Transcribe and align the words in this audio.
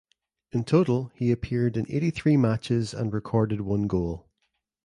In 0.51 0.63
total 0.63 1.11
he 1.13 1.31
appeared 1.31 1.77
in 1.77 1.85
eighty 1.87 2.09
three 2.09 2.35
matches 2.35 2.91
and 2.95 3.13
recorded 3.13 3.61
one 3.61 3.85
goal. 3.85 4.31